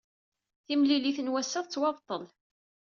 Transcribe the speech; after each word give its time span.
Timlilit 0.65 1.19
n 1.21 1.31
wass-a 1.31 1.61
tettwabṭel. 1.63 2.23